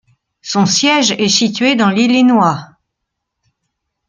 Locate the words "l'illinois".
1.91-2.69